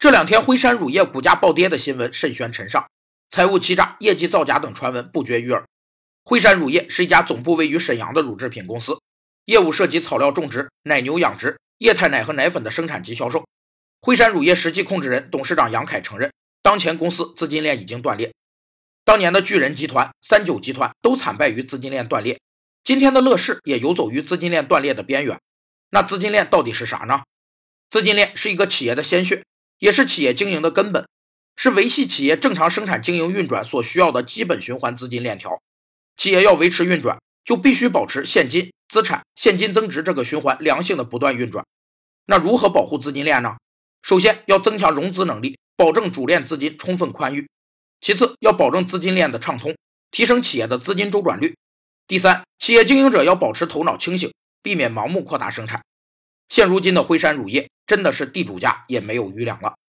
[0.00, 2.88] 这两天辉山乳业股价暴跌的新闻甚嚣尘上，
[3.30, 5.66] 财务欺诈、业绩造假等传闻不绝于耳。
[6.24, 8.98] 辉山乳业是一家总部位于沈阳的乳制品公司，
[9.44, 13.46] 业务涉及草料种植、奶牛养殖、液态奶和奶粉的生产及销售。
[14.00, 16.32] 辉山乳业实际控制人、董事长杨凯承认，
[16.62, 18.32] 当前公司资金链已经断裂。
[19.04, 22.40] 当年的巨人集团、三九集团都惨败于资金链断裂，
[22.82, 25.38] 今天的乐视也游走于资金链断裂的边缘。
[25.90, 27.20] 那资金链到底是啥呢？
[27.90, 29.44] 资金链是一个企业的鲜血，
[29.80, 31.08] 也是企业经营的根本，
[31.56, 35.60] 是维系企业正常生产经营运转所需要的基本循环资金链条。
[36.16, 41.64] 企业要维持运转，就必须保持现金资产现金增值这个循环良性的不断运转。
[42.26, 43.56] 那如何保护资金链呢？
[44.02, 47.48] 首先要增强融资能力，保证主链资金充分宽裕。
[48.02, 49.74] 其次，要保证资金链的畅通，
[50.10, 51.56] 提升企业的资金周转率。
[52.06, 54.30] 第三，企业经营者要保持头脑清醒，
[54.62, 55.82] 避免盲目扩大生产。
[56.50, 59.80] 现如今的辉山乳业真的是地主家也没有余粮了。